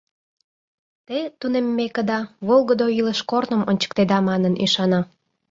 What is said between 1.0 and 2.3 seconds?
Те, тунеммекыда,